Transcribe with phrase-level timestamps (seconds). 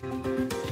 [0.00, 0.67] Música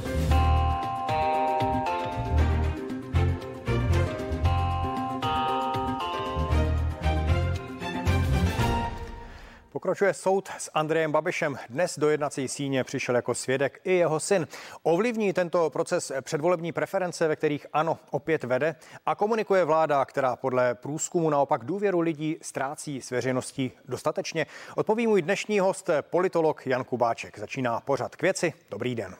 [9.77, 11.57] Pokračuje soud s Andrejem Babišem.
[11.69, 14.47] Dnes do jednací síně přišel jako svědek i jeho syn.
[14.83, 20.75] Ovlivní tento proces předvolební preference, ve kterých ano opět vede a komunikuje vláda, která podle
[20.75, 24.45] průzkumu naopak důvěru lidí ztrácí s veřejností dostatečně.
[24.75, 27.39] Odpoví můj dnešní host, politolog Jan Kubáček.
[27.39, 28.53] Začíná pořad k věci.
[28.69, 29.15] Dobrý den.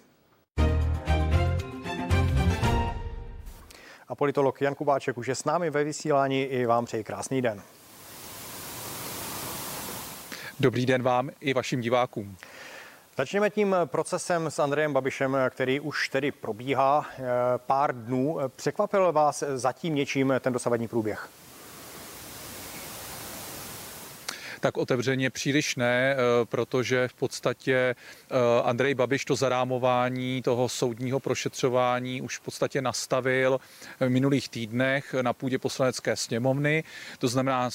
[4.08, 7.62] A politolog Jan Kubáček už je s námi ve vysílání i vám přeji krásný den.
[10.60, 12.38] Dobrý den vám i vašim divákům.
[13.18, 17.24] Začněme tím procesem s Andrejem Babišem, který už tedy probíhá eh,
[17.58, 18.38] pár dnů.
[18.56, 21.30] Překvapil vás zatím něčím ten dosavadní průběh?
[24.60, 31.20] Tak otevřeně příliš ne, eh, protože v podstatě eh, Andrej Babiš to zarámování toho soudního
[31.20, 33.60] prošetřování už v podstatě nastavil
[34.00, 36.84] v minulých týdnech na půdě poslanecké sněmovny.
[37.20, 37.70] To znamená,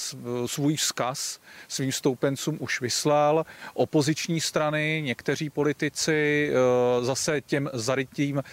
[0.45, 3.45] svůj vzkaz svým stoupencům už vyslal.
[3.73, 8.43] Opoziční strany, někteří politici, eh, zase těm zarytým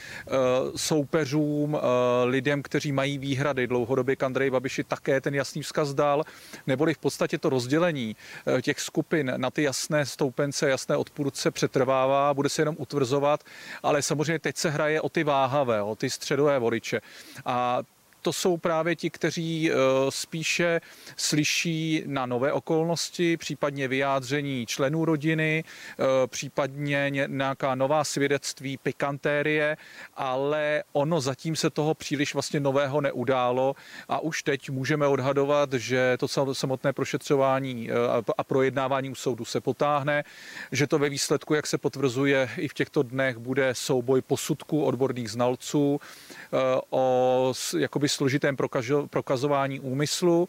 [0.77, 1.79] soupeřům,
[2.25, 6.25] lidem, kteří mají výhrady dlouhodobě k Andreji Babiši, také ten jasný vzkaz dal,
[6.67, 8.20] neboli v podstatě to rozdělení Eh,
[8.63, 13.45] těch skupin na ty jasné stoupence, jasné odpůrce přetrvává, bude se jenom utvrzovat,
[13.83, 17.01] ale samozřejmě teď se hraje o ty váhavé, o ty středové voliče.
[17.45, 17.83] A
[18.23, 19.75] to jsou právě ti, kteří eh,
[20.09, 20.81] spíše
[21.17, 29.77] slyší na nové okolnosti, případně vyjádření členů rodiny, eh, případně nějaká nová svědectví, pikantérie,
[30.15, 33.75] ale ono zatím se toho příliš vlastně nového neudálo
[34.09, 37.95] a už teď můžeme odhadovat, že to samotné prošetřování eh,
[38.39, 40.25] a projednávání u soudu se potáhne,
[40.73, 45.31] že to ve výsledku, jak se potvrzuje i v těchto dnech, bude souboj posudků odborných
[45.31, 46.01] znalců
[46.91, 48.57] o jakoby složitém
[49.11, 50.49] prokazování úmyslu,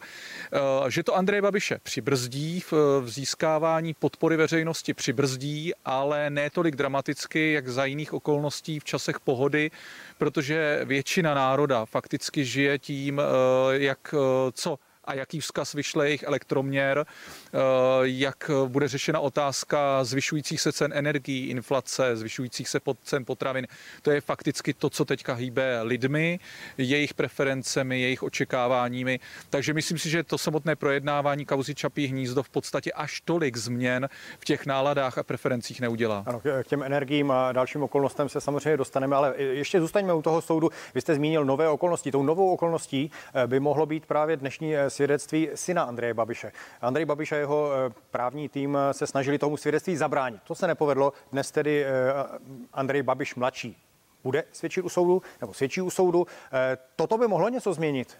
[0.52, 0.58] eh,
[0.90, 7.68] že to Andreje Babiše přibrzdí v získávání podpory veřejnosti přibrzdí, ale ne tolik dramaticky, jak
[7.68, 9.70] za jiných okolností v časech pohody,
[10.18, 13.24] protože většina národa fakticky žije tím, eh,
[13.72, 17.58] jak eh, co a jaký vzkaz vyšle jejich elektroměr, eh,
[18.02, 23.66] jak bude řešena otázka zvyšujících se cen energií, inflace, zvyšujících se cen potravin.
[24.02, 26.40] To je fakticky to, co teďka hýbe lidmi,
[26.78, 29.20] jejich preferencemi, jejich očekáváními.
[29.50, 34.08] Takže myslím si, že to samotné projednávání kauzy Čapí hnízdo v podstatě až tolik změn
[34.38, 36.24] v těch náladách a preferencích neudělá.
[36.26, 40.42] Ano, k těm energiím a dalším okolnostem se samozřejmě dostaneme, ale ještě zůstaňme u toho
[40.42, 40.70] soudu.
[40.94, 42.12] Vy jste zmínil nové okolnosti.
[42.12, 46.52] Tou novou okolností eh, by mohlo být právě dnešní eh, svědectví syna Andreje Babiše.
[46.80, 50.42] Andrej Babiš a jeho eh, právní tým eh, se snažili tomu svědectví zabránit.
[50.42, 51.12] To se nepovedlo.
[51.32, 51.90] Dnes tedy eh,
[52.72, 53.76] Andrej Babiš mladší
[54.24, 56.26] bude svědčit u soudu, nebo svědčí u soudu.
[56.96, 58.18] Toto by mohlo něco změnit?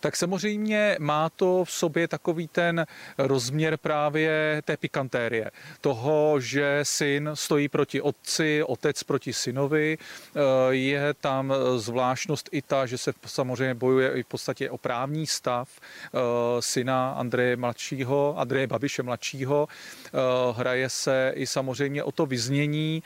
[0.00, 2.86] Tak samozřejmě má to v sobě takový ten
[3.18, 5.50] rozměr právě té pikantérie.
[5.80, 9.98] Toho, že syn stojí proti otci, otec proti synovi.
[9.98, 10.40] Eh,
[10.70, 15.68] je tam zvláštnost i ta, že se samozřejmě bojuje i v podstatě o právní stav
[15.70, 16.18] eh,
[16.60, 19.68] syna Andreje mladšího, Andreje Babiše mladšího.
[19.68, 20.10] Eh,
[20.56, 23.02] hraje se i samozřejmě o to vyznění.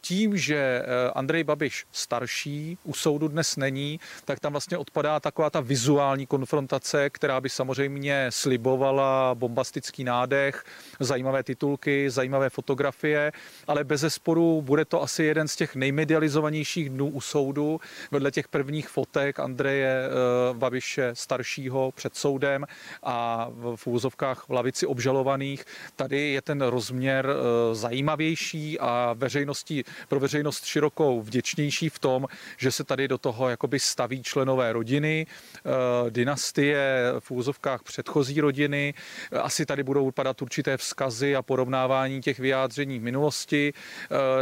[0.00, 0.82] Tím, že
[1.14, 6.26] Andrej Babiš starší u soudu dnes není, tak tam vlastně odpadá taková ta vizuální brutální
[6.26, 10.64] konfrontace, která by samozřejmě slibovala bombastický nádech,
[11.00, 13.32] zajímavé titulky, zajímavé fotografie,
[13.66, 17.80] ale bez zesporu bude to asi jeden z těch nejmedializovanějších dnů u soudu,
[18.10, 22.66] vedle těch prvních fotek Andreje eh, Babiše staršího před soudem
[23.02, 25.64] a v úzovkách v lavici obžalovaných.
[25.96, 32.26] Tady je ten rozměr eh, zajímavější a veřejnosti, pro veřejnost širokou vděčnější v tom,
[32.56, 38.94] že se tady do toho jakoby staví členové rodiny, eh, dynastie, v úzovkách předchozí rodiny.
[39.42, 43.72] Asi tady budou vypadat určité vzkazy a porovnávání těch vyjádření v minulosti.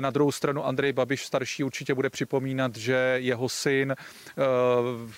[0.00, 4.42] Na druhou stranu Andrej Babiš starší určitě bude připomínat, že jeho syn eh,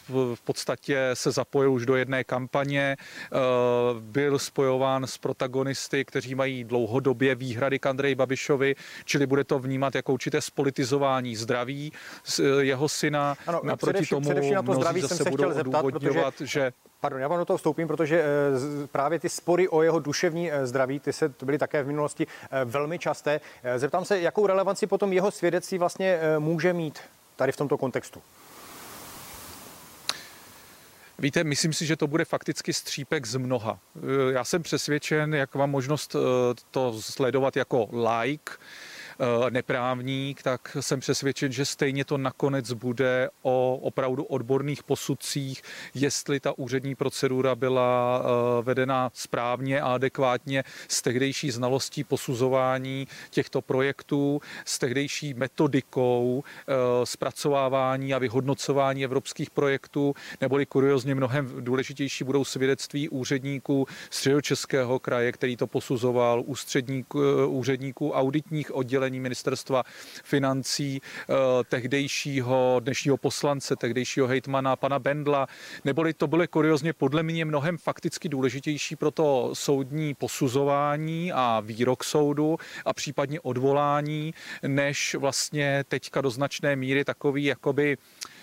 [0.09, 3.39] v podstatě se zapojil už do jedné kampaně, eh,
[4.01, 8.75] byl spojován s protagonisty, kteří mají dlouhodobě výhrady k Andreji Babišovi,
[9.05, 13.37] čili bude to vnímat jako určité spolitizování zdraví eh, jeho syna.
[13.47, 16.73] Ano, Naproti především, tomu především na to zdraví jsem se chtěl zeptat, protože že
[17.05, 20.67] Pardon, já vám do toho vstoupím, protože eh, právě ty spory o jeho duševní eh,
[20.67, 23.41] zdraví, ty se byly také v minulosti eh, velmi časté.
[23.77, 26.99] Zeptám se, jakou relevanci potom jeho svědectví vlastně může mít
[27.37, 28.23] tady v tomto kontextu?
[31.19, 33.79] Víte, myslím si, že to bude fakticky střípek z mnoha.
[34.31, 36.17] Já jsem přesvědčen, jak mám možnost
[36.71, 37.89] to sledovat jako
[38.21, 38.53] like,
[39.51, 45.63] neprávník, tak jsem přesvědčen, že stejně to nakonec bude o opravdu odborných posudcích,
[45.95, 53.63] jestli ta úřední procedura byla eh, vedena správně a adekvátně s tehdejší znalostí posuzování těchto
[53.63, 56.73] projektů, s tehdejší metodikou eh,
[57.07, 65.57] zpracovávání a vyhodnocování evropských projektů, neboli kuriozně mnohem důležitější budou svědectví úředníků středočeského kraje, který
[65.57, 69.83] to posuzoval, ústředníků, úředníků auditních oddělení oddělení ministerstva
[70.25, 71.35] financí, eh,
[71.69, 75.47] tehdejšího dnešního poslance, tehdejšího hejtmana pana Bendla,
[75.85, 82.05] neboli to byly kuriozně podle mě mnohem fakticky důležitější pro to soudní posuzování a výrok
[82.05, 88.34] soudu a případně odvolání, než vlastně teďka do značné míry takový jakoby Eh,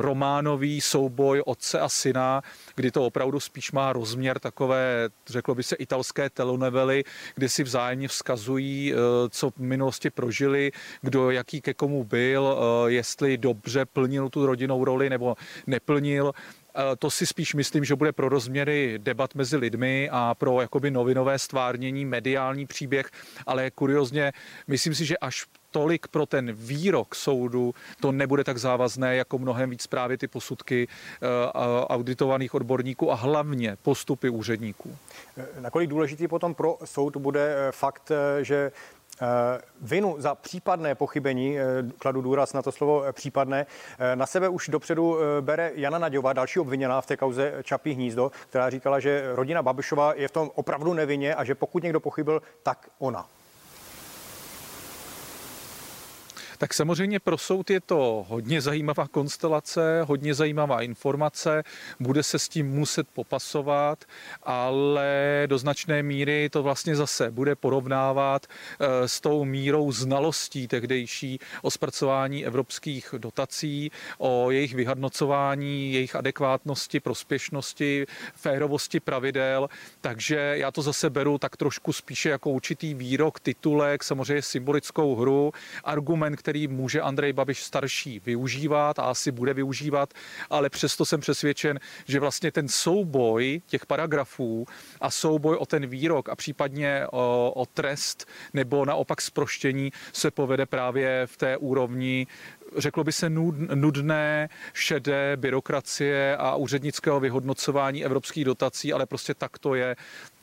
[0.00, 2.42] románový souboj otce a syna,
[2.74, 7.04] kdy to opravdu spíš má rozměr takové, řeklo by se, italské telenovely,
[7.34, 8.96] kdy si vzájemně vzkazují, eh,
[9.28, 10.72] co v minulosti prožili,
[11.02, 15.36] kdo jaký ke komu byl, eh, jestli dobře plnil tu rodinou roli nebo
[15.66, 16.32] neplnil.
[16.98, 21.38] To si spíš myslím, že bude pro rozměry debat mezi lidmi a pro jakoby novinové
[21.38, 23.10] stvárnění, mediální příběh,
[23.46, 24.32] ale kuriozně
[24.66, 29.70] myslím si, že až tolik pro ten výrok soudu to nebude tak závazné jako mnohem
[29.70, 31.26] víc právě ty posudky eh,
[31.88, 34.96] auditovaných odborníků a hlavně postupy úředníků.
[35.38, 38.12] Eh, nakolik důležitý potom pro soud bude eh, fakt,
[38.42, 38.72] že
[39.80, 41.56] Vinu za případné pochybení,
[41.98, 43.66] kladu důraz na to slovo případné,
[44.14, 48.70] na sebe už dopředu bere Jana Naďová, další obviněná v té kauze Čapí hnízdo, která
[48.70, 52.88] říkala, že rodina Babišova je v tom opravdu nevinně a že pokud někdo pochybil, tak
[52.98, 53.26] ona.
[56.58, 61.62] Tak samozřejmě pro soud je to hodně zajímavá konstelace, hodně zajímavá informace,
[62.00, 64.04] bude se s tím muset popasovat,
[64.42, 71.38] ale do značné míry to vlastně zase bude porovnávat eh, s tou mírou znalostí tehdejší
[71.62, 79.68] o zpracování evropských dotací, o jejich vyhodnocování, jejich adekvátnosti, prospěšnosti, férovosti pravidel,
[80.00, 85.52] takže já to zase beru tak trošku spíše jako určitý výrok, titulek, samozřejmě symbolickou hru,
[85.84, 90.14] argument, který může Andrej Babiš starší využívat a asi bude využívat,
[90.50, 94.66] ale přesto jsem přesvědčen, že vlastně ten souboj těch paragrafů
[95.00, 100.66] a souboj o ten výrok a případně o, o trest nebo naopak sproštění se povede
[100.66, 102.26] právě v té úrovni
[102.76, 103.30] řeklo by se
[103.74, 109.96] nudné, šedé byrokracie a úřednického vyhodnocování evropských dotací, ale prostě tak to je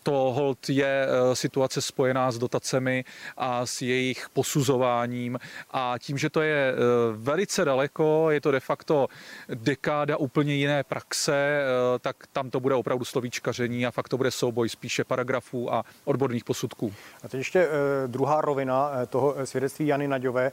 [0.06, 3.04] to hold je eh, situace spojená s dotacemi
[3.38, 5.40] a s jejich posuzováním
[5.72, 6.76] a tím, že to je eh,
[7.16, 9.08] velice daleko, je to de facto
[9.50, 14.32] dekáda úplně jiné praxe, eh, tak tam to bude opravdu slovíčkaření a fakt to bude
[14.32, 16.94] souboj spíše paragrafů a odborných posudků.
[17.24, 17.68] A teď ještě
[18.08, 20.52] druhá rovina toho svědectví Jany Naďové,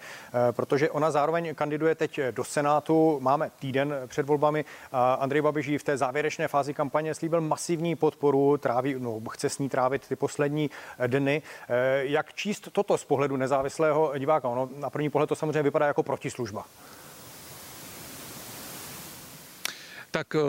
[0.50, 4.64] protože ona zároveň kandiduje teď do Senátu, máme týden před volbami.
[4.92, 9.58] Andrej Babiš v té závěrečné fázi kampaně slíbil masivní podporu, tráví, no, chce chce s
[9.58, 11.42] ní trávit ty poslední eh, dny.
[11.68, 14.48] Eh, jak číst toto z pohledu nezávislého diváka?
[14.48, 16.64] Ono na první pohled to samozřejmě vypadá jako protislužba.
[20.14, 20.40] Tak eh,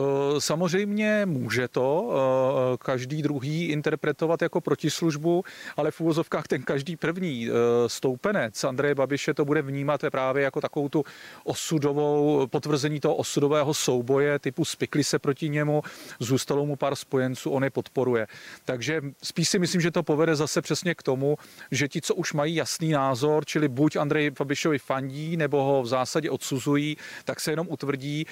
[0.42, 5.44] samozřejmě může to eh, každý druhý interpretovat jako protislužbu,
[5.78, 7.54] ale v úvozovkách ten každý první eh,
[7.90, 11.04] stoupenec Andreje Babiše to bude vnímat právě jako takovou tu
[11.44, 15.82] osudovou, potvrzení toho osudového souboje typu spikli se proti němu,
[16.20, 18.28] zůstalo mu pár spojenců, on je podporuje.
[18.66, 21.38] Takže spíš si myslím, že to povede zase přesně k tomu,
[21.72, 25.88] že ti, co už mají jasný názor, čili buď Andrej Babišovi fandí, nebo ho v
[25.88, 28.26] zásadě odsuzují, tak se jenom utvrdí.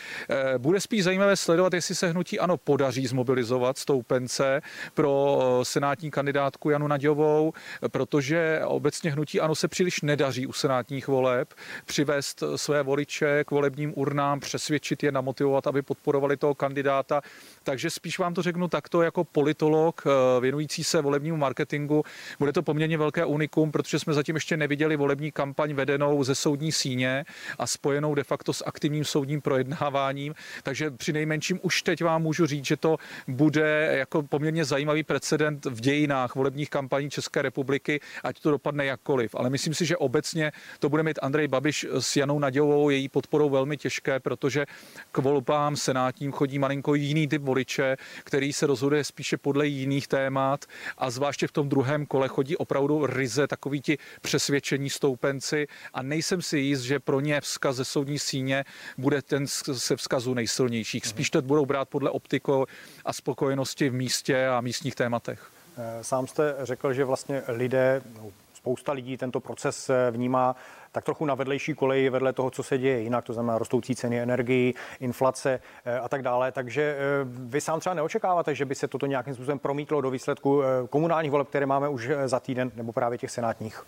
[0.58, 4.62] Bude spíš zajímavé zajímavé sledovat, jestli se hnutí ano podaří zmobilizovat stoupence
[4.94, 7.54] pro eh, senátní kandidátku Janu Naďovou,
[7.92, 11.54] protože obecně hnutí ano se příliš nedaří u senátních voleb
[11.86, 17.22] přivést své voliče k volebním urnám, přesvědčit je, namotivovat, aby podporovali toho kandidáta.
[17.63, 22.04] Takže spíš vám to řeknu takto jako politolog eh, věnující se volebnímu marketingu.
[22.40, 26.72] Bude to poměrně velké unikum, protože jsme zatím ještě neviděli volební kampaň vedenou ze soudní
[26.72, 27.25] síně
[27.60, 30.34] a spojenou de facto s aktivním soudním projednáváním.
[30.63, 35.65] Takže při nejmenším už teď vám můžu říct, že to bude jako poměrně zajímavý precedent
[35.65, 39.36] v dějinách volebních kampaní České republiky, ať to dopadne jakkoliv.
[39.36, 43.50] Ale myslím si, že obecně to bude mít Andrej Babiš s Janou Nadějovou, její podporou
[43.50, 44.65] velmi těžké, protože
[45.12, 50.65] k volbám senátním chodí malinko jiný typ voliče, který se rozhoduje spíše podle jiných témat.
[50.98, 55.68] A zvláště v tom druhém kole chodí opravdu ryze takový ti přesvědčení stoupenci.
[55.94, 58.63] A nejsem si jist, že pro ně vzkaz ze soudní síně
[58.98, 61.15] bude ten se vzkazu nejsilnější médiích.
[61.15, 62.65] Spíš to budou brát podle optikou
[63.05, 65.51] a spokojenosti v místě a místních tématech.
[66.01, 70.55] Sám jste řekl, že vlastně lidé, no, spousta lidí tento proces vnímá
[70.91, 74.20] tak trochu na vedlejší koleji vedle toho, co se děje jinak, to znamená rostoucí ceny
[74.20, 76.51] energii, inflace eh, a tak dále.
[76.51, 80.62] Takže eh, vy sám třeba neočekáváte, že by se toto nějakým způsobem promítlo do výsledku
[80.63, 83.84] eh, komunálních voleb, které máme už za týden, nebo právě těch senátních?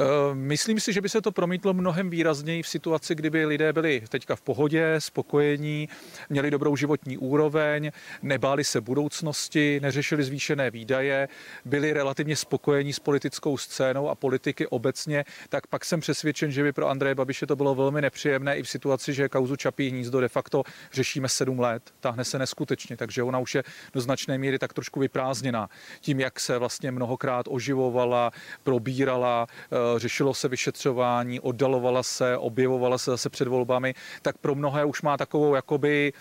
[0.00, 4.02] Eh, myslím si, že by se to promítlo mnohem výrazněji v situaci, kdyby lidé byli
[4.08, 5.88] teďka v pohodě, spokojení,
[6.30, 7.90] měli dobrou životní úroveň,
[8.22, 11.28] nebáli se budoucnosti, neřešili zvýšené výdaje,
[11.64, 16.72] byli relativně spokojení s politickou scénou a politiky obecně, tak pak jsem přesvědčen, že by
[16.72, 20.28] pro Andreje Babiše to bylo velmi nepříjemné i v situaci, že kauzu Čapí hnízdo de
[20.28, 24.72] facto řešíme sedm let, táhne se neskutečně, takže ona už je do značné míry tak
[24.72, 25.68] trošku vyprázdněná.
[26.00, 28.30] Tím, jak se vlastně mnohokrát oživovala,
[28.62, 34.84] probírala, eh, řešilo se vyšetřování, oddalovala se, objevovala se zase před volbami, tak pro mnohé
[34.84, 36.12] už má takovou jakoby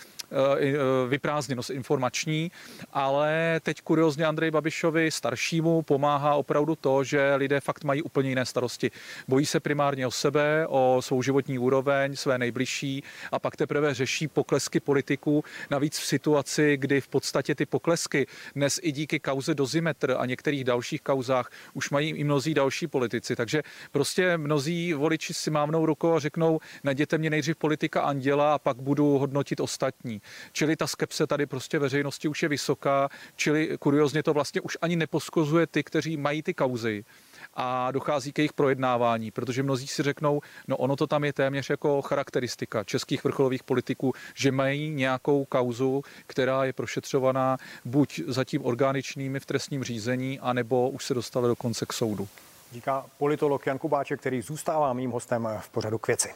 [1.08, 2.52] vyprázdněnost informační,
[2.94, 8.46] ale teď kuriozně Andrej Babišovi staršímu pomáhá opravdu to, že lidé fakt mají úplně jiné
[8.46, 8.92] starosti.
[9.28, 14.28] Bojí se primárně o sebe, o svou životní úroveň, své nejbližší a pak teprve řeší
[14.28, 15.44] poklesky politiků.
[15.70, 20.64] Navíc v situaci, kdy v podstatě ty poklesky dnes i díky kauze Dozimetr a některých
[20.64, 23.36] dalších kauzách už mají i mnozí další politici.
[23.36, 28.60] Takže prostě mnozí voliči si mávnou rukou a řeknou, najděte mě nejdřív politika Anděla a
[28.60, 30.19] pak budu hodnotit ostatní.
[30.52, 34.96] Čili ta skepse tady prostě veřejnosti už je vysoká, čili kuriozně to vlastně už ani
[34.96, 37.06] neposkozuje ty, kteří mají ty kauzy
[37.54, 41.70] a dochází k jejich projednávání, protože mnozí si řeknou, no ono to tam je téměř
[41.70, 49.40] jako charakteristika českých vrcholových politiků, že mají nějakou kauzu, která je prošetřovaná buď zatím orgáničnými
[49.40, 52.28] v trestním řízení, anebo už se dostala dokonce k soudu.
[52.74, 56.30] Říká politolog Jan Kubáček, který zůstává mým hostem v pořadu k věci.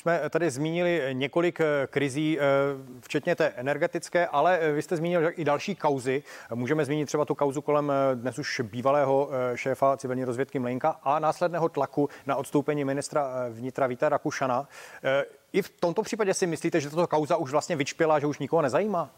[0.00, 2.42] Už jsme tady zmínili několik eh, krizí, eh,
[3.00, 6.22] včetně té energetické, ale eh, vy jste zmínil i další kauzy.
[6.54, 11.68] Můžeme zmínit třeba tu kauzu kolem dnes už bývalého šéfa civilní rozvědky Mlenka a následného
[11.68, 14.68] tlaku na odstoupení ministra vnitra Víta Rakušana.
[15.52, 18.62] I v tomto případě si myslíte, že tato kauza už vlastně vyčpěla, že už nikoho
[18.62, 19.10] nezajímá?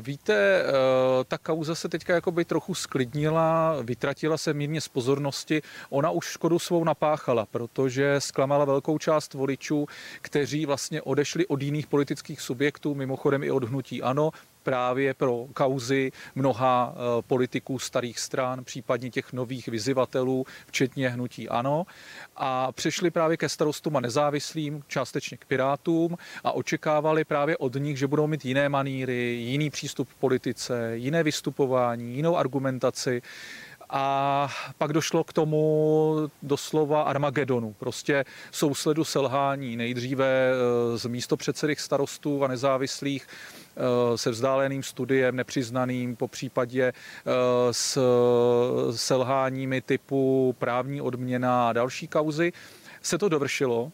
[0.00, 5.62] Víte, eh, ta kauza se teďka jakoby trochu sklidnila, vytratila se mírně z pozornosti.
[5.90, 9.86] Ona už škodu svou napáchala, protože zklamala velkou část voličů,
[10.20, 14.30] kteří vlastně odešli od jiných politických subjektů, mimochodem i od hnutí ANO,
[14.62, 21.86] právě pro kauzy mnoha eh, politiků starých stran, případně těch nových vyzivatelů, včetně hnutí ANO.
[22.36, 27.98] A přišli právě ke starostům a nezávislým, částečně k pirátům a očekávali právě od nich,
[27.98, 33.22] že budou mít jiné maníry, jiný přístup k politice, jiné vystupování, jinou argumentaci
[33.92, 39.76] a pak došlo k tomu doslova Armagedonu, prostě sousledu selhání.
[39.76, 46.92] Nejdříve eh, z místo předsedých starostů a nezávislých eh, se vzdáleným studiem, nepřiznaným, po případě
[46.92, 47.32] eh,
[47.70, 47.98] s
[48.90, 52.52] selháními typu právní odměna a další kauzy,
[53.02, 53.92] se to dovršilo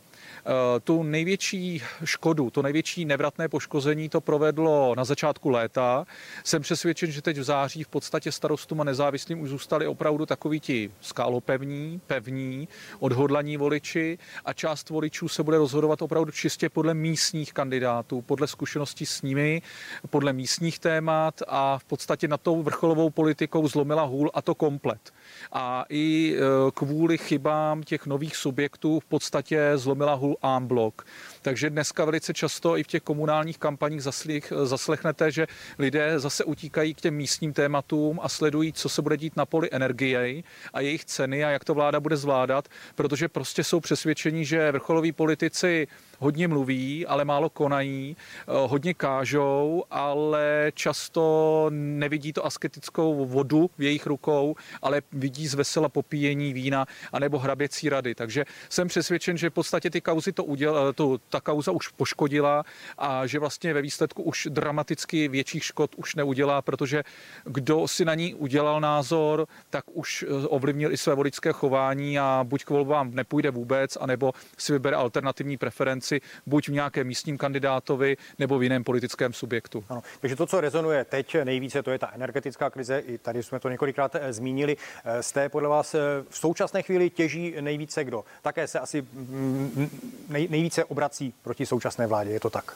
[0.84, 6.04] tu největší škodu, to největší nevratné poškození to provedlo na začátku léta.
[6.44, 10.60] Jsem přesvědčen, že teď v září v podstatě starostům a nezávislým už zůstali opravdu takoví
[10.60, 12.68] ti skálopevní, pevní,
[12.98, 19.06] odhodlaní voliči a část voličů se bude rozhodovat opravdu čistě podle místních kandidátů, podle zkušeností
[19.06, 19.62] s nimi,
[20.10, 25.12] podle místních témat a v podstatě na tou vrcholovou politikou zlomila hůl a to komplet.
[25.52, 26.40] A i eh,
[26.74, 31.06] kvůli chybám těch nových subjektů v podstatě zlomila hůl whole arm block.
[31.42, 35.46] Takže dneska velice často i v těch komunálních kampaních zaslech, zaslechnete, že
[35.78, 39.68] lidé zase utíkají k těm místním tématům a sledují, co se bude dít na poli
[39.72, 40.42] energie
[40.72, 45.12] a jejich ceny a jak to vláda bude zvládat, protože prostě jsou přesvědčeni, že vrcholoví
[45.12, 45.86] politici
[46.18, 53.82] hodně mluví, ale málo konají, eh, hodně kážou, ale často nevidí to asketickou vodu v
[53.82, 58.14] jejich rukou, ale vidí z vesela popíjení vína anebo hraběcí rady.
[58.14, 62.64] Takže jsem přesvědčen, že v podstatě ty kauzy to uděl, to, ta kauza už poškodila
[62.98, 67.04] a že vlastně ve výsledku už dramaticky větších škod už neudělá, protože
[67.44, 72.44] kdo si na ní udělal názor, tak už eh, ovlivnil i své voličské chování a
[72.48, 78.16] buď k volbám nepůjde vůbec, anebo si vybere alternativní preferenci buď v nějakém místním kandidátovi
[78.38, 79.84] nebo v jiném politickém subjektu.
[79.88, 82.98] Ano, takže to, co rezonuje teď nejvíce, to je ta energetická krize.
[82.98, 84.76] I tady jsme to několikrát eh, zmínili.
[85.04, 85.94] Eh, z té podle vás
[86.28, 88.24] v současné chvíli těží nejvíce kdo?
[88.42, 89.90] Také se asi mm,
[90.28, 92.30] nej, nejvíce obrací proti současné vládě.
[92.30, 92.74] Je to tak?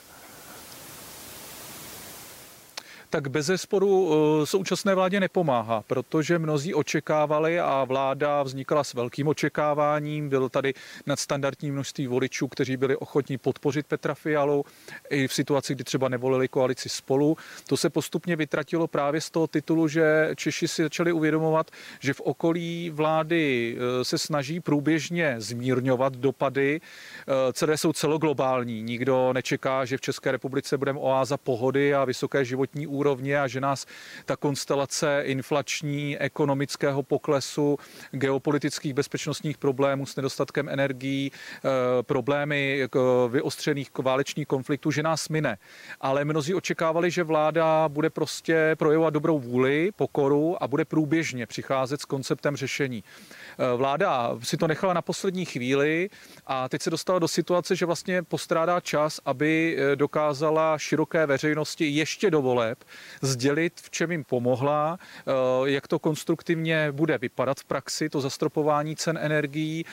[3.12, 4.11] Tak bez zesporu
[4.45, 10.28] současné vládě nepomáhá, protože mnozí očekávali a vláda vznikala s velkým očekáváním.
[10.28, 10.75] Bylo tady
[11.07, 14.64] nadstandardní množství voličů, kteří byli ochotní podpořit Petra Fialu
[15.11, 17.37] i v situaci, kdy třeba nevolili koalici spolu.
[17.66, 22.21] To se postupně vytratilo právě z toho titulu, že Češi si začali uvědomovat, že v
[22.21, 28.83] okolí vlády eh, se snaží průběžně zmírňovat dopady, eh, které jsou celoglobální.
[28.83, 33.01] Nikdo nečeká, že v České republice budeme oáza pohody a vysoké životní úrovně
[33.40, 33.87] a že nás
[34.25, 37.78] ta konstelace inflační, ekonomického poklesu,
[38.11, 41.68] geopolitických bezpečnostních problémů s nedostatkem energií, eh,
[42.02, 42.88] problémy
[43.28, 45.59] vyostřených válečných konfliktů, že nás mine.
[46.00, 52.00] Ale mnozí očekávali, že vláda bude prostě projevovat dobrou vůli, pokoru a bude průběžně přicházet
[52.00, 53.04] s konceptem řešení.
[53.04, 56.11] Eh, vláda si to nechala na poslední chvíli
[56.47, 61.87] a teď se dostala do situace, že vlastně postrádá čas, aby eh, dokázala široké veřejnosti
[61.87, 62.85] ještě do voleb
[63.22, 65.32] sdělit, v čem jim pomohla, eh,
[65.64, 69.84] jak to konstruktivně bude vypadat v praxi, to zastropování cen energií,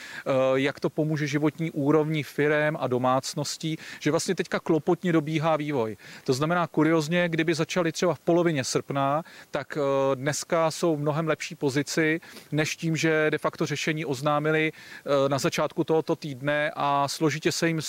[0.56, 5.98] jak to pomůže životní úrovni firem a domácností, že vlastně teďka klopotně dobíhá vývoj.
[6.24, 9.78] To znamená, kuriozně, kdyby začali třeba v polovině srpna, tak
[10.16, 15.40] dneska jsou v mnohem lepší pozici, než tím, že de facto řešení oznámili eh, na
[15.40, 17.80] začátku tohoto týdne a složitě se jim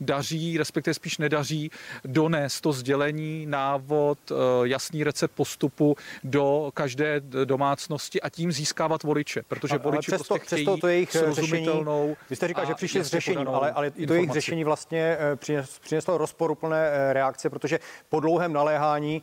[0.00, 1.70] daří, respektive spíš nedaří,
[2.04, 9.42] donést to sdělení, návod, eh, jasný recept postupu do každé domácnosti a tím získávat voliče,
[9.48, 11.68] protože voliči přesto, prostě chtějí přesto to jejich řešení,
[12.30, 16.18] vy jste říkal, že přišli s řešením, ale, ale to jejich řešení vlastně eh, přineslo
[16.18, 19.22] rozporuplné reakce, protože po dlouhém naléhání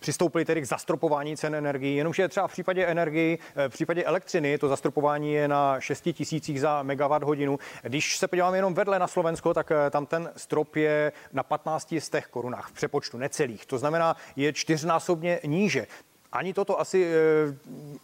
[0.00, 4.58] přistoupili tedy k zastropování cen energií, jenomže třeba v případě energii, eh, v případě elektřiny
[4.58, 7.58] to zastropování je na 6 tisících za megawatt hodinu.
[7.82, 11.94] Když se podíváme jenom vedle na Slovensko, tak eh, tam ten strop je na 15
[11.98, 13.66] stech korunách v přepočtu necelých.
[13.66, 15.86] To znamená, je čtyřnásobně níže.
[16.32, 17.08] Ani toto asi e,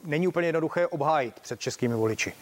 [0.05, 2.33] není úplně jednoduché obhájit před českými voliči.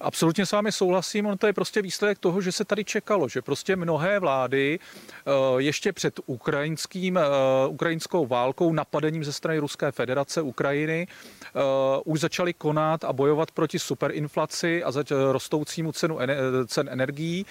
[0.00, 3.42] Absolutně s vámi souhlasím, on to je prostě výsledek toho, že se tady čekalo, že
[3.42, 7.22] prostě mnohé vlády eh, ještě před ukrajinským, eh,
[7.68, 11.60] ukrajinskou válkou, napadením ze strany Ruské federace Ukrajiny, eh,
[12.04, 14.92] už začaly konat a bojovat proti superinflaci a
[15.32, 16.18] rostoucímu cenu
[16.66, 17.46] cen energií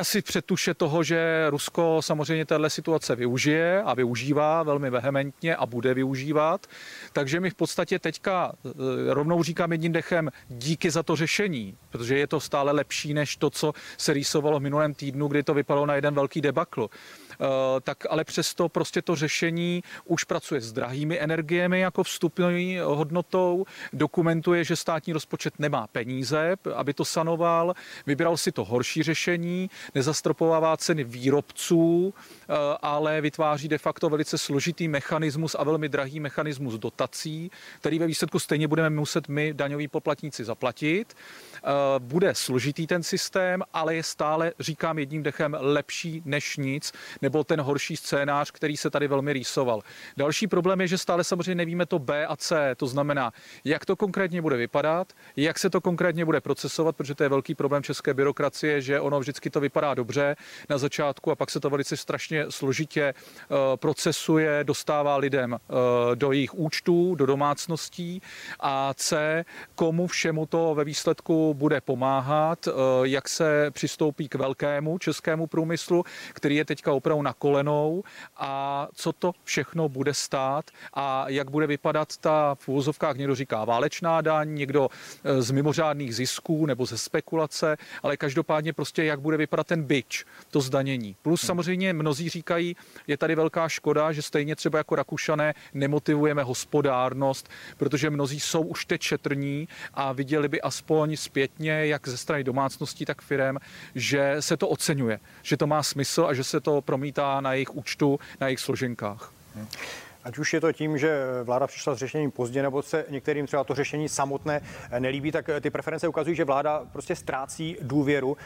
[0.00, 5.94] asi předtuše toho, že Rusko samozřejmě téhle situace využije a využívá velmi vehementně a bude
[5.94, 6.66] využívat.
[7.12, 8.70] Takže my v podstatě teďka eh,
[9.14, 13.50] rovnou říkám jedním dechem díky za to řešení, protože je to stále lepší než to,
[13.50, 16.88] co se rýsovalo v minulém týdnu, kdy to vypadalo na jeden velký debakl.
[17.40, 23.64] Eh, tak ale přesto prostě to řešení už pracuje s drahými energiemi jako vstupní hodnotou,
[23.92, 27.74] dokumentuje, že státní rozpočet nemá peníze, aby to sanoval,
[28.06, 34.88] vybral si to horší řešení, nezastropovává ceny výrobců, eh, ale vytváří de facto velice složitý
[34.88, 40.44] mechanismus a velmi drahý mechanismus dotací, který ve výsledku stejně budeme muset my, daňoví poplatníci,
[40.44, 41.14] zaplatit.
[41.56, 46.92] Eh, bude složitý ten systém, ale je stále, říkám jedním dechem, lepší než nic,
[47.26, 49.82] nebo ten horší scénář, který se tady velmi rýsoval.
[50.16, 53.32] Další problém je, že stále samozřejmě nevíme to B a C, to znamená,
[53.64, 57.54] jak to konkrétně bude vypadat, jak se to konkrétně bude procesovat, protože to je velký
[57.54, 60.36] problém české byrokracie, že ono vždycky to vypadá dobře
[60.70, 65.58] na začátku a pak se to velice strašně složitě uh, procesuje, dostává lidem uh,
[66.14, 68.22] do jejich účtů, do domácností
[68.60, 74.98] a C, komu všemu to ve výsledku bude pomáhat, uh, jak se přistoupí k velkému
[74.98, 78.02] českému průmyslu, který je teďka opravdu opravdu na kolenou
[78.36, 83.64] a co to všechno bude stát a jak bude vypadat ta v úvozovkách někdo říká
[83.64, 84.88] válečná daň, někdo
[85.24, 90.24] e, z mimořádných zisků nebo ze spekulace, ale každopádně prostě jak bude vypadat ten byč,
[90.50, 91.16] to zdanění.
[91.22, 91.46] Plus hmm.
[91.46, 92.76] samozřejmě mnozí říkají,
[93.06, 98.84] je tady velká škoda, že stejně třeba jako Rakušané nemotivujeme hospodárnost, protože mnozí jsou už
[98.84, 103.58] teď četrní a viděli by aspoň zpětně, jak ze strany domácností, tak firem,
[103.94, 107.52] že se to oceňuje, že to má smysl a že se to promítá promítá na
[107.52, 109.32] jejich účtu, na jejich složenkách.
[110.24, 113.64] Ať už je to tím, že vláda přišla s řešením pozdě, nebo se některým třeba
[113.64, 114.60] to řešení samotné
[114.98, 118.36] nelíbí, tak ty preference ukazují, že vláda prostě ztrácí důvěru.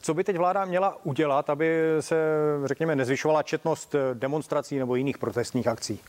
[0.00, 2.16] Co by teď vláda měla udělat, aby se,
[2.64, 6.00] řekněme, nezvyšovala četnost demonstrací nebo jiných protestních akcí?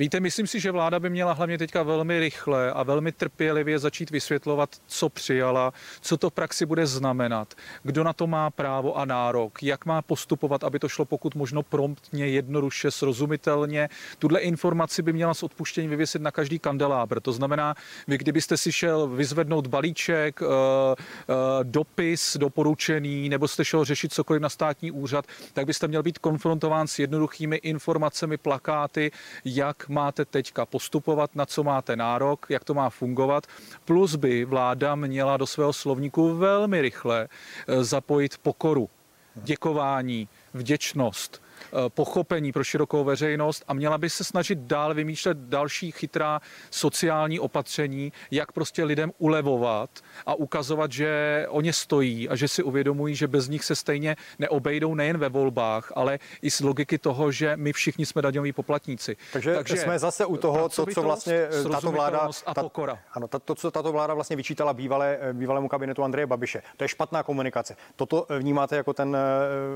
[0.00, 4.10] Víte, myslím si, že vláda by měla hlavně teďka velmi rychle a velmi trpělivě začít
[4.10, 9.04] vysvětlovat, co přijala, co to v praxi bude znamenat, kdo na to má právo a
[9.04, 13.88] nárok, jak má postupovat, aby to šlo pokud možno promptně, jednoduše, srozumitelně.
[14.18, 17.20] Tuhle informaci by měla s odpuštěním vyvěsit na každý kandelábr.
[17.20, 17.74] To znamená,
[18.08, 24.42] vy kdybyste si šel vyzvednout balíček, eh, eh, dopis doporučený, nebo jste šel řešit cokoliv
[24.42, 29.10] na státní úřad, tak byste měl být konfrontován s jednoduchými informacemi, plakáty,
[29.44, 33.46] jak máte teďka postupovat, na co máte nárok, jak to má fungovat.
[33.84, 37.28] Plus by vláda měla do svého slovníku velmi rychle
[37.68, 38.90] eh, zapojit pokoru,
[39.34, 41.42] děkování, vděčnost,
[41.88, 46.40] pochopení pro širokou veřejnost a měla by se snažit dál vymýšlet další chytrá
[46.70, 49.90] sociální opatření, jak prostě lidem ulevovat
[50.26, 54.16] a ukazovat, že o ně stojí a že si uvědomují, že bez nich se stejně
[54.38, 59.16] neobejdou nejen ve volbách, ale i z logiky toho, že my všichni jsme daňoví poplatníci.
[59.32, 62.28] Takže, Takže jsme zase u toho, to, co vlastně eh, tato vláda...
[62.46, 62.98] A pokora.
[63.12, 66.62] Ano, to, co tato vláda vlastně vyčítala bývalé, eh, bývalému kabinetu Andreje Babiše.
[66.76, 67.76] To je špatná komunikace.
[67.96, 69.16] Toto vnímáte jako ten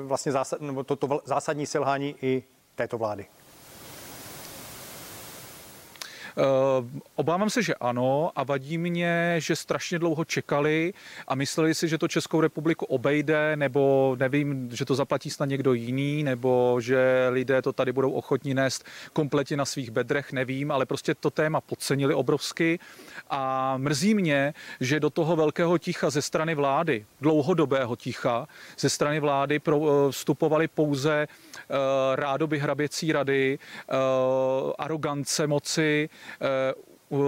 [0.05, 2.43] vlastně zásad, nebo to, to zásadní selhání i
[2.75, 3.27] této vlády?
[6.37, 10.95] Uh, obávám se, že ano a vadí mě, že strašně dlouho čekali
[11.29, 15.73] a mysleli si, že to Českou republiku obejde, nebo nevím, že to zaplatí snad někdo
[15.73, 20.87] jiný, nebo že lidé to tady budou ochotní nést kompletně na svých bedrech, nevím, ale
[20.87, 22.79] prostě to téma podcenili obrovsky
[23.31, 28.47] a mrzí mě, že do toho velkého ticha ze strany vlády, dlouhodobého ticha
[28.79, 31.77] ze strany vlády pro, eh, vstupovali pouze uh,
[32.15, 33.59] rádoby hraběcí rady,
[34.79, 36.09] arogance moci,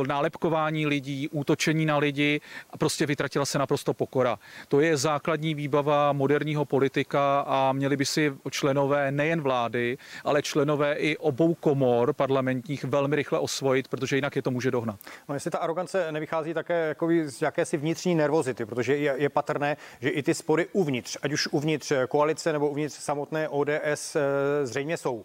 [0.07, 4.39] nálepkování lidí, útočení na lidi a prostě vytratila se naprosto pokora.
[4.69, 10.95] To je základní výbava moderního politika a měli by si členové nejen vlády, ale členové
[10.95, 15.01] i obou komor parlamentních velmi rychle osvojit, protože jinak je to může dohnat.
[15.29, 19.77] No jestli ta arogance nevychází také jako z jakési vnitřní nervozity, protože je, je patrné,
[20.01, 24.21] že i ty spory uvnitř, ať už uvnitř koalice nebo uvnitř samotné ODS eh,
[24.67, 25.25] zřejmě jsou.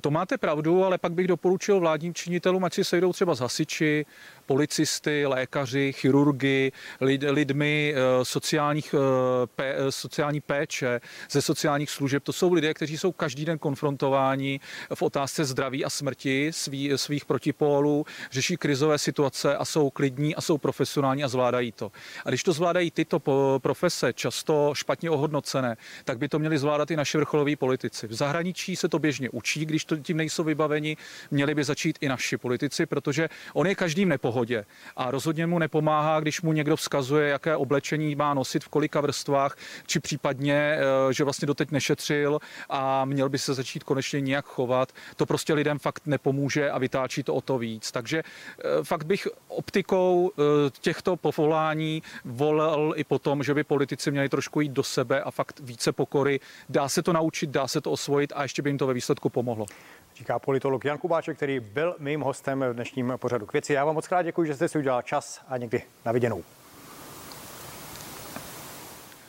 [0.00, 4.06] To máte pravdu, ale pak bych doporučil vládním činitelům, ať si sejdou třeba z hasiči,
[4.48, 12.24] policisty, lékaři, chirurgy, lid, lidmi eh, sociálních, eh, pé, sociální péče, ze sociálních služeb.
[12.24, 14.60] To jsou lidé, kteří jsou každý den konfrontováni
[14.94, 20.40] v otázce zdraví a smrti svý, svých protipólů, řeší krizové situace a jsou klidní a
[20.40, 21.92] jsou profesionální a zvládají to.
[22.24, 23.20] A když to zvládají tyto
[23.58, 28.06] profese, často špatně ohodnocené, tak by to měli zvládat i naše vrcholoví politici.
[28.06, 30.96] V zahraničí se to běžně učí, když to tím nejsou vybaveni,
[31.30, 34.64] měli by začít i naši politici, protože on je každým nepohodě
[34.96, 39.56] a rozhodně mu nepomáhá, když mu někdo vzkazuje, jaké oblečení má nosit v kolika vrstvách,
[39.86, 42.38] či případně, eh, že vlastně doteď nešetřil
[42.70, 44.92] a měl by se začít konečně nějak chovat.
[45.16, 47.92] To prostě lidem fakt nepomůže a vytáčí to o to víc.
[47.92, 50.42] Takže eh, fakt bych optikou eh,
[50.80, 55.60] těchto povolání volal i potom, že by politici měli trošku jít do sebe a fakt
[55.60, 56.40] více pokory.
[56.68, 59.28] Dá se to naučit, dá se to osvojit a ještě by jim to ve výsledku
[59.58, 63.72] pomohlo říká politolog Jan Kubáček, který byl mým hostem v dnešním pořadu k věci.
[63.72, 66.44] Já vám moc krát děkuji, že jste si udělal čas a někdy na viděnou.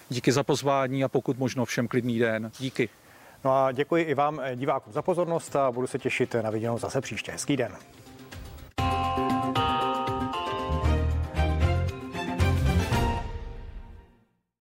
[0.10, 2.52] Díky za pozvání a pokud možno všem klidný den.
[2.60, 2.90] Díky.
[3.44, 7.02] No a děkuji i vám divákům za pozornost a budu se těšit na viděnou zase
[7.02, 7.32] příště.
[7.32, 7.72] Hezký den.